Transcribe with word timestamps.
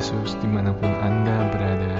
Yesus 0.00 0.32
di 0.40 0.48
mana 0.48 0.72
pun 0.72 0.88
Anda 0.88 1.52
berada, 1.52 1.94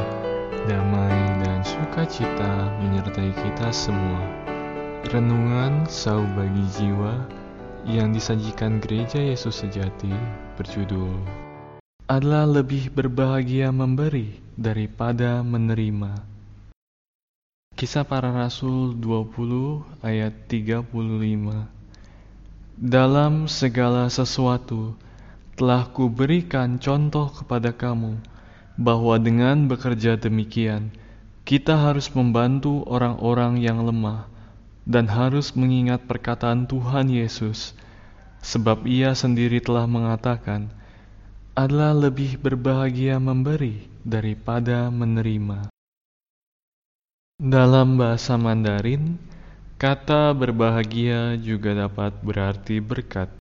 damai 0.64 1.44
dan 1.44 1.60
sukacita 1.60 2.72
menyertai 2.80 3.30
kita 3.36 3.68
semua. 3.76 4.24
Renungan 5.12 5.84
Sau 5.84 6.24
Bagi 6.32 6.64
Jiwa 6.74 7.28
yang 7.84 8.16
disajikan 8.16 8.80
Gereja 8.80 9.20
Yesus 9.20 9.60
Sejati 9.60 10.08
berjudul 10.56 11.12
Adalah 12.08 12.48
lebih 12.48 12.88
berbahagia 12.88 13.68
memberi 13.68 14.40
daripada 14.56 15.44
menerima. 15.44 16.24
Kisah 17.76 18.08
para 18.08 18.32
Rasul 18.32 18.96
20 18.96 20.00
ayat 20.00 20.32
35 20.48 20.88
Dalam 22.80 23.44
segala 23.44 24.08
sesuatu, 24.08 24.96
telah 25.60 25.84
kuberikan 25.92 26.80
contoh 26.80 27.28
kepada 27.28 27.76
kamu 27.76 28.16
bahwa 28.80 29.20
dengan 29.20 29.68
bekerja 29.68 30.16
demikian, 30.16 30.88
kita 31.44 31.76
harus 31.76 32.08
membantu 32.16 32.80
orang-orang 32.88 33.60
yang 33.60 33.84
lemah 33.84 34.24
dan 34.88 35.04
harus 35.04 35.52
mengingat 35.52 36.08
perkataan 36.08 36.64
Tuhan 36.64 37.12
Yesus, 37.12 37.76
sebab 38.40 38.88
Ia 38.88 39.12
sendiri 39.12 39.60
telah 39.60 39.84
mengatakan, 39.84 40.72
adalah 41.52 41.92
lebih 41.92 42.40
berbahagia 42.40 43.20
memberi 43.20 43.84
daripada 44.00 44.88
menerima. 44.88 45.68
Dalam 47.36 48.00
bahasa 48.00 48.40
Mandarin, 48.40 49.20
kata 49.76 50.32
berbahagia 50.32 51.36
juga 51.36 51.84
dapat 51.84 52.16
berarti 52.24 52.80
berkat. 52.80 53.39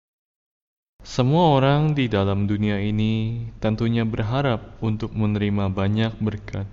Semua 1.05 1.61
orang 1.61 1.93
di 1.93 2.09
dalam 2.09 2.49
dunia 2.49 2.81
ini 2.81 3.45
tentunya 3.61 4.01
berharap 4.01 4.73
untuk 4.81 5.13
menerima 5.13 5.69
banyak 5.69 6.17
berkat. 6.17 6.65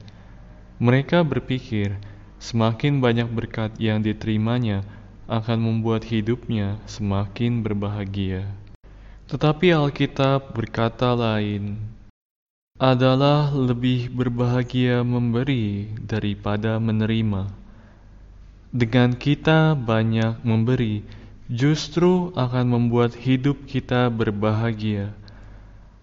Mereka 0.80 1.20
berpikir 1.20 2.00
semakin 2.40 3.04
banyak 3.04 3.28
berkat 3.28 3.76
yang 3.76 4.00
diterimanya 4.00 4.88
akan 5.28 5.60
membuat 5.60 6.08
hidupnya 6.08 6.80
semakin 6.88 7.60
berbahagia. 7.60 8.48
Tetapi 9.28 9.68
Alkitab 9.68 10.56
berkata 10.56 11.12
lain, 11.12 11.92
adalah 12.80 13.52
lebih 13.52 14.08
berbahagia 14.08 15.04
memberi 15.04 15.92
daripada 16.00 16.80
menerima. 16.80 17.52
Dengan 18.72 19.12
kita 19.12 19.76
banyak 19.76 20.40
memberi, 20.40 21.04
justru 21.52 22.32
akan 22.32 22.64
membuat 22.64 23.12
hidup 23.12 23.68
kita 23.68 24.08
berbahagia. 24.08 25.12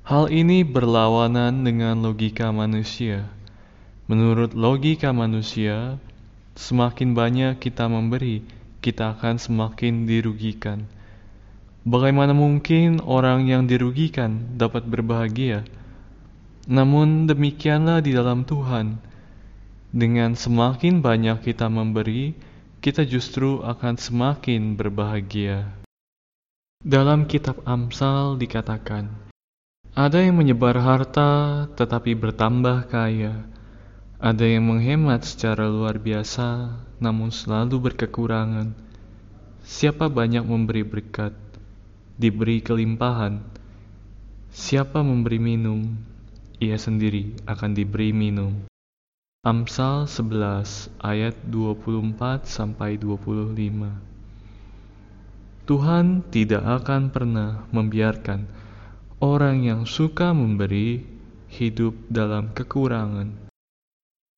Hal 0.06 0.30
ini 0.30 0.62
berlawanan 0.62 1.66
dengan 1.66 2.06
logika 2.06 2.54
manusia. 2.54 3.26
Menurut 4.06 4.54
logika 4.54 5.10
manusia, 5.10 5.98
semakin 6.54 7.18
banyak 7.18 7.58
kita 7.58 7.90
memberi, 7.90 8.46
kita 8.78 9.18
akan 9.18 9.42
semakin 9.42 10.06
dirugikan. 10.06 10.86
Bagaimana 11.82 12.38
mungkin 12.38 13.02
orang 13.02 13.50
yang 13.50 13.66
dirugikan 13.66 14.54
dapat 14.54 14.86
berbahagia? 14.86 15.66
Namun 16.70 17.26
demikianlah 17.26 18.06
di 18.06 18.14
dalam 18.14 18.46
Tuhan. 18.46 19.02
Dengan 19.90 20.38
semakin 20.38 21.02
banyak 21.02 21.42
kita 21.42 21.66
memberi, 21.66 22.38
kita 22.80 23.04
justru 23.04 23.60
akan 23.60 24.00
semakin 24.00 24.80
berbahagia. 24.80 25.68
Dalam 26.80 27.28
kitab 27.28 27.60
Amsal 27.68 28.40
dikatakan, 28.40 29.12
ada 29.92 30.24
yang 30.24 30.40
menyebar 30.40 30.80
harta 30.80 31.68
tetapi 31.76 32.16
bertambah 32.16 32.88
kaya. 32.88 33.44
Ada 34.20 34.48
yang 34.48 34.72
menghemat 34.72 35.28
secara 35.28 35.68
luar 35.68 36.00
biasa 36.00 36.72
namun 37.04 37.36
selalu 37.36 37.92
berkekurangan. 37.92 38.72
Siapa 39.68 40.08
banyak 40.08 40.48
memberi 40.48 40.88
berkat, 40.88 41.36
diberi 42.16 42.64
kelimpahan. 42.64 43.44
Siapa 44.56 45.04
memberi 45.04 45.40
minum, 45.40 46.00
ia 46.64 46.80
sendiri 46.80 47.44
akan 47.44 47.76
diberi 47.76 48.16
minum. 48.16 48.69
Amsal 49.40 50.04
11 50.04 50.92
ayat 51.00 51.32
24 51.48 52.44
sampai 52.44 53.00
25. 53.00 53.56
Tuhan 55.64 56.28
tidak 56.28 56.60
akan 56.84 57.08
pernah 57.08 57.64
membiarkan 57.72 58.44
orang 59.24 59.64
yang 59.64 59.88
suka 59.88 60.36
memberi 60.36 61.08
hidup 61.56 61.96
dalam 62.12 62.52
kekurangan. 62.52 63.32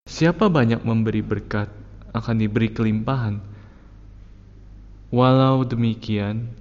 Siapa 0.06 0.53
banyak 0.53 0.85
memberi 0.85 1.25
berkat 1.25 1.73
akan 2.13 2.38
diberi 2.38 2.69
kelimpahan. 2.69 3.41
Walau 5.09 5.66
demikian, 5.66 6.53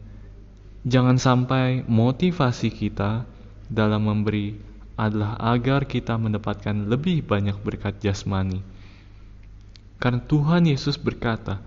jangan 0.89 1.21
sampai 1.21 1.85
motivasi 1.85 2.73
kita 2.73 3.29
dalam 3.69 4.09
memberi 4.09 4.70
adalah 5.01 5.41
agar 5.41 5.89
kita 5.89 6.21
mendapatkan 6.21 6.85
lebih 6.85 7.25
banyak 7.25 7.57
berkat 7.65 8.05
jasmani. 8.05 8.61
Karena 9.97 10.21
Tuhan 10.21 10.69
Yesus 10.69 11.01
berkata, 11.01 11.61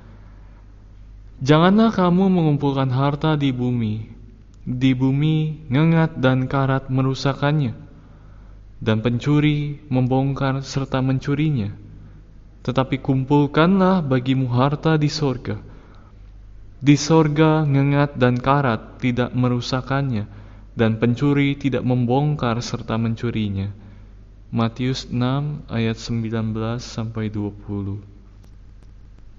Janganlah 1.41 1.89
kamu 1.89 2.29
mengumpulkan 2.29 2.93
harta 2.93 3.33
di 3.33 3.49
bumi, 3.49 4.05
di 4.63 4.95
bumi 4.95 5.67
ngengat 5.67 6.21
dan 6.21 6.47
karat 6.47 6.87
merusakannya, 6.87 7.73
dan 8.79 9.03
pencuri 9.03 9.81
membongkar 9.91 10.63
serta 10.63 11.03
mencurinya. 11.03 11.73
Tetapi 12.63 13.03
kumpulkanlah 13.03 13.99
bagimu 14.07 14.47
harta 14.55 14.95
di 14.95 15.11
sorga. 15.11 15.59
Di 16.79 16.95
sorga 16.95 17.67
ngengat 17.67 18.15
dan 18.15 18.39
karat 18.39 19.03
tidak 19.03 19.35
merusakannya, 19.35 20.42
dan 20.73 20.97
pencuri 20.97 21.53
tidak 21.53 21.85
membongkar 21.85 22.57
serta 22.61 22.97
mencurinya. 22.97 23.69
Matius 24.53 25.09
6 25.09 25.69
ayat 25.69 25.97
19 25.97 26.53
sampai 26.77 27.29
20. 27.29 28.01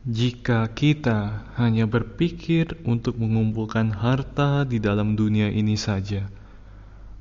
Jika 0.05 0.69
kita 0.75 1.49
hanya 1.57 1.87
berpikir 1.87 2.77
untuk 2.85 3.17
mengumpulkan 3.17 3.95
harta 3.95 4.67
di 4.67 4.83
dalam 4.83 5.15
dunia 5.15 5.49
ini 5.49 5.79
saja, 5.79 6.27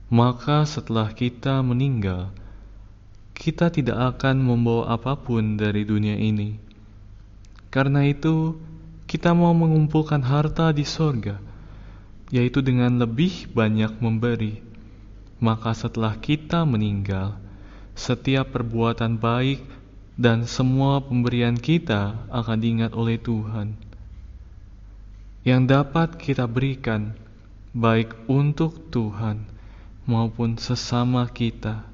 maka 0.09 0.65
setelah 0.65 1.13
kita 1.13 1.61
meninggal, 1.61 2.33
kita 3.33 3.71
tidak 3.71 4.17
akan 4.17 4.41
membawa 4.41 4.93
apa 4.93 5.15
pun 5.15 5.55
dari 5.55 5.85
dunia 5.87 6.17
ini. 6.17 6.59
Karena 7.71 8.05
itu, 8.05 8.57
kita 9.09 9.31
mau 9.33 9.53
mengumpulkan 9.53 10.21
harta 10.21 10.69
di 10.75 10.85
sorga 10.85 11.52
yaitu 12.33 12.65
dengan 12.65 12.97
lebih 12.97 13.53
banyak 13.53 13.93
memberi. 14.01 14.65
Maka 15.37 15.77
setelah 15.77 16.17
kita 16.17 16.65
meninggal, 16.65 17.37
setiap 17.93 18.57
perbuatan 18.57 19.21
baik 19.21 19.61
dan 20.17 20.49
semua 20.49 20.97
pemberian 21.05 21.53
kita 21.53 22.25
akan 22.33 22.57
diingat 22.57 22.97
oleh 22.97 23.21
Tuhan. 23.21 23.77
Yang 25.45 25.61
dapat 25.69 26.09
kita 26.17 26.49
berikan 26.49 27.13
baik 27.77 28.17
untuk 28.25 28.89
Tuhan 28.89 29.45
maupun 30.09 30.57
sesama 30.57 31.29
kita. 31.29 31.85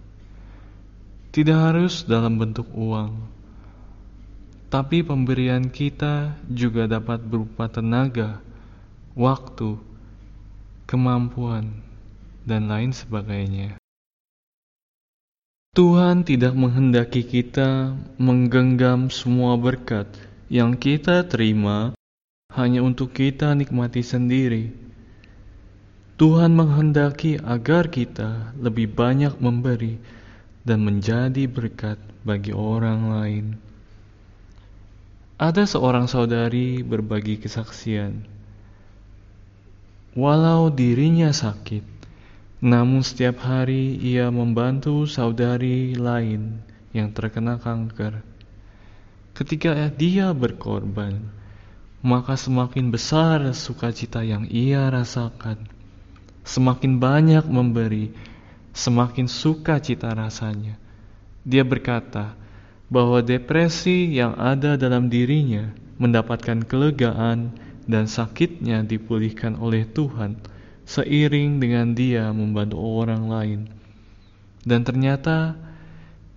Tidak 1.35 1.57
harus 1.57 2.07
dalam 2.07 2.39
bentuk 2.39 2.71
uang, 2.73 3.27
tapi 4.69 5.01
pemberian 5.01 5.67
kita 5.69 6.37
juga 6.45 6.85
dapat 6.85 7.21
berupa 7.21 7.69
tenaga, 7.69 8.41
waktu, 9.13 9.77
kemampuan, 10.89 11.85
dan 12.49 12.65
lain 12.65 12.89
sebagainya. 12.89 13.77
Tuhan 15.77 16.25
tidak 16.25 16.57
menghendaki 16.57 17.21
kita 17.21 17.93
menggenggam 18.17 19.13
semua 19.13 19.53
berkat 19.53 20.09
yang 20.49 20.73
kita 20.73 21.29
terima 21.29 21.93
hanya 22.57 22.81
untuk 22.81 23.13
kita 23.13 23.53
nikmati 23.53 24.01
sendiri. 24.01 24.73
Tuhan 26.17 26.57
menghendaki 26.57 27.37
agar 27.37 27.93
kita 27.93 28.57
lebih 28.57 28.89
banyak 28.89 29.37
memberi 29.37 30.01
dan 30.65 30.81
menjadi 30.81 31.45
berkat 31.45 32.01
bagi 32.25 32.49
orang 32.49 33.13
lain. 33.13 33.45
Ada 35.37 35.69
seorang 35.69 36.09
saudari 36.09 36.81
berbagi 36.81 37.37
kesaksian 37.39 38.38
Walau 40.17 40.73
dirinya 40.73 41.29
sakit, 41.29 41.85
namun 42.65 43.05
setiap 43.05 43.45
hari 43.45 43.93
ia 44.01 44.33
membantu 44.33 45.05
saudari 45.05 45.93
lain 45.93 46.65
yang 46.89 47.13
terkena 47.13 47.61
kanker. 47.61 48.25
Ketika 49.37 49.71
dia 49.93 50.33
berkorban, 50.33 51.29
maka 52.01 52.33
semakin 52.33 52.89
besar 52.89 53.53
sukacita 53.53 54.25
yang 54.25 54.49
ia 54.49 54.89
rasakan. 54.89 55.69
Semakin 56.41 56.97
banyak 56.97 57.45
memberi, 57.45 58.09
semakin 58.73 59.29
suka 59.29 59.77
cita 59.77 60.09
rasanya. 60.17 60.81
Dia 61.45 61.61
berkata 61.61 62.33
bahwa 62.89 63.21
depresi 63.21 64.09
yang 64.17 64.33
ada 64.41 64.73
dalam 64.73 65.13
dirinya 65.13 65.69
mendapatkan 66.01 66.65
kelegaan 66.65 67.53
dan 67.89 68.05
sakitnya 68.05 68.85
dipulihkan 68.85 69.57
oleh 69.57 69.89
Tuhan 69.89 70.37
seiring 70.85 71.57
dengan 71.57 71.97
dia 71.97 72.29
membantu 72.29 72.77
orang 72.77 73.23
lain. 73.25 73.61
Dan 74.61 74.85
ternyata 74.85 75.57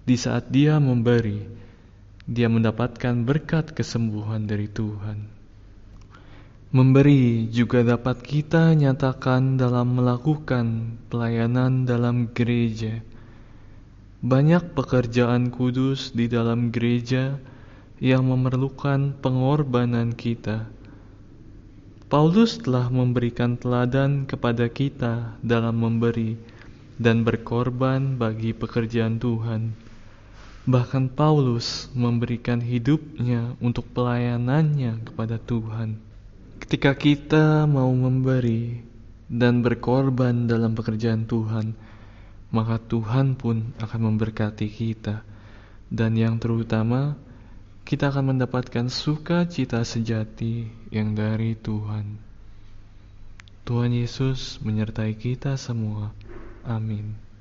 di 0.08 0.16
saat 0.16 0.48
dia 0.48 0.80
memberi, 0.80 1.44
dia 2.24 2.48
mendapatkan 2.48 3.28
berkat 3.28 3.76
kesembuhan 3.76 4.48
dari 4.48 4.68
Tuhan. 4.72 5.28
Memberi 6.72 7.52
juga 7.52 7.84
dapat 7.84 8.24
kita 8.24 8.72
nyatakan 8.72 9.60
dalam 9.60 9.92
melakukan 9.92 10.96
pelayanan 11.12 11.84
dalam 11.84 12.32
gereja. 12.32 13.04
Banyak 14.24 14.72
pekerjaan 14.72 15.52
kudus 15.52 16.16
di 16.16 16.32
dalam 16.32 16.72
gereja 16.72 17.36
yang 18.00 18.24
memerlukan 18.24 19.20
pengorbanan 19.20 20.16
kita. 20.16 20.64
Paulus 22.12 22.60
telah 22.60 22.92
memberikan 22.92 23.56
teladan 23.56 24.28
kepada 24.28 24.68
kita 24.68 25.32
dalam 25.40 25.80
memberi 25.80 26.36
dan 27.00 27.24
berkorban 27.24 28.20
bagi 28.20 28.52
pekerjaan 28.52 29.16
Tuhan. 29.16 29.72
Bahkan 30.68 31.16
Paulus 31.16 31.88
memberikan 31.96 32.60
hidupnya 32.60 33.56
untuk 33.64 33.88
pelayanannya 33.96 35.08
kepada 35.08 35.40
Tuhan. 35.40 35.96
Ketika 36.60 36.92
kita 36.92 37.64
mau 37.64 37.88
memberi 37.88 38.84
dan 39.32 39.64
berkorban 39.64 40.44
dalam 40.44 40.76
pekerjaan 40.76 41.24
Tuhan, 41.24 41.72
maka 42.52 42.76
Tuhan 42.92 43.40
pun 43.40 43.72
akan 43.80 44.00
memberkati 44.12 44.68
kita. 44.68 45.24
Dan 45.88 46.20
yang 46.20 46.36
terutama, 46.36 47.16
kita 47.82 48.14
akan 48.14 48.36
mendapatkan 48.36 48.86
sukacita 48.86 49.82
sejati 49.82 50.70
yang 50.94 51.18
dari 51.18 51.58
Tuhan. 51.58 52.18
Tuhan 53.62 53.94
Yesus 53.94 54.58
menyertai 54.62 55.14
kita 55.14 55.54
semua. 55.54 56.10
Amin. 56.66 57.31